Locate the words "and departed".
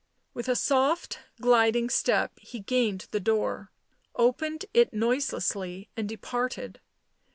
5.95-6.81